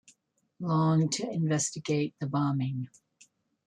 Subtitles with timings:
[0.59, 2.87] Long to investigate the bombing.